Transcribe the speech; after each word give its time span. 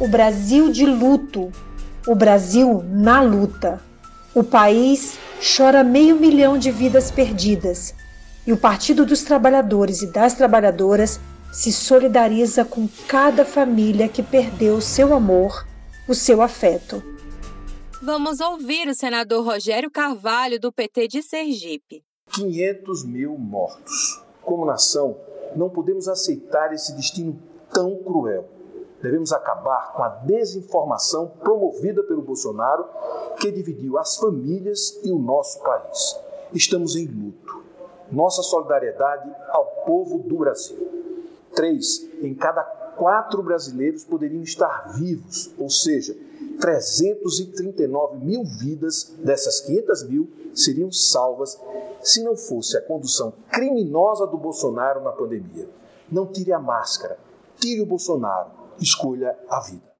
o 0.00 0.08
Brasil 0.08 0.72
de 0.72 0.86
luto, 0.86 1.52
o 2.06 2.14
Brasil 2.14 2.82
na 2.88 3.20
luta. 3.20 3.80
O 4.34 4.42
país 4.42 5.18
chora 5.56 5.84
meio 5.84 6.16
milhão 6.16 6.56
de 6.56 6.70
vidas 6.70 7.10
perdidas 7.10 7.94
e 8.46 8.52
o 8.52 8.56
Partido 8.56 9.04
dos 9.04 9.22
Trabalhadores 9.22 10.00
e 10.00 10.10
das 10.10 10.32
Trabalhadoras 10.34 11.20
se 11.52 11.70
solidariza 11.70 12.64
com 12.64 12.88
cada 13.06 13.44
família 13.44 14.08
que 14.08 14.22
perdeu 14.22 14.80
seu 14.80 15.12
amor, 15.12 15.66
o 16.08 16.14
seu 16.14 16.40
afeto. 16.40 17.02
Vamos 18.02 18.40
ouvir 18.40 18.88
o 18.88 18.94
senador 18.94 19.44
Rogério 19.44 19.90
Carvalho, 19.90 20.58
do 20.58 20.72
PT 20.72 21.08
de 21.08 21.22
Sergipe. 21.22 22.02
500 22.32 23.04
mil 23.04 23.36
mortos. 23.36 24.22
Como 24.40 24.64
nação, 24.64 25.18
não 25.54 25.68
podemos 25.68 26.08
aceitar 26.08 26.72
esse 26.72 26.94
destino 26.96 27.38
tão 27.70 27.96
cruel. 28.02 28.59
Devemos 29.02 29.32
acabar 29.32 29.92
com 29.94 30.02
a 30.02 30.08
desinformação 30.08 31.28
promovida 31.40 32.02
pelo 32.02 32.22
Bolsonaro, 32.22 32.84
que 33.38 33.50
dividiu 33.50 33.98
as 33.98 34.16
famílias 34.16 35.00
e 35.02 35.10
o 35.10 35.18
nosso 35.18 35.60
país. 35.62 36.18
Estamos 36.52 36.96
em 36.96 37.06
luto. 37.06 37.62
Nossa 38.12 38.42
solidariedade 38.42 39.30
ao 39.48 39.64
povo 39.86 40.18
do 40.18 40.36
Brasil. 40.36 40.76
Três 41.54 42.08
em 42.20 42.34
cada 42.34 42.62
quatro 42.96 43.42
brasileiros 43.42 44.04
poderiam 44.04 44.42
estar 44.42 44.92
vivos, 44.92 45.50
ou 45.58 45.70
seja, 45.70 46.14
339 46.60 48.18
mil 48.18 48.44
vidas 48.44 49.14
dessas 49.18 49.60
500 49.60 50.08
mil 50.08 50.28
seriam 50.54 50.92
salvas 50.92 51.58
se 52.02 52.22
não 52.22 52.36
fosse 52.36 52.76
a 52.76 52.82
condução 52.82 53.32
criminosa 53.50 54.26
do 54.26 54.36
Bolsonaro 54.36 55.00
na 55.00 55.12
pandemia. 55.12 55.68
Não 56.10 56.26
tire 56.26 56.52
a 56.52 56.58
máscara, 56.58 57.18
tire 57.58 57.80
o 57.80 57.86
Bolsonaro, 57.86 58.50
escolha 58.82 59.36
a 59.48 59.60
vida. 59.60 59.82